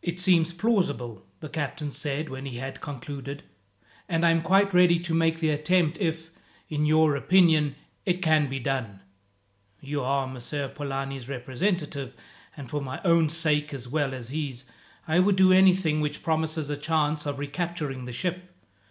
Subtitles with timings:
[0.00, 3.42] "It seems plausible," the captain said when he had concluded,
[4.08, 6.30] "and I am quite ready to make the attempt, if,
[6.70, 7.74] in your opinion,
[8.06, 9.00] it can be done.
[9.82, 12.14] You are Messer Polani's representative,
[12.56, 14.64] and for my own sake as well as his,
[15.06, 18.48] I would do anything which promises a chance of recapturing the ship.